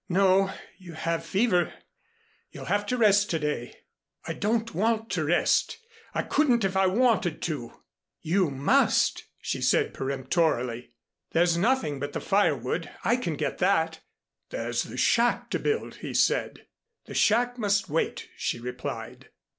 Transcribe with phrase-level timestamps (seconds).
[0.09, 1.71] "No, you have fever.
[2.49, 3.75] You'll have to rest to day."
[4.25, 5.77] "I don't want to rest.
[6.15, 7.83] I couldn't if I wanted to."
[8.23, 10.93] "You must!" she said peremptorily.
[11.33, 12.89] "There's nothing but the firewood.
[13.03, 13.99] I can get that."
[14.49, 16.65] "There's the shack to build," he said.
[17.05, 19.29] "The shack must wait," she replied.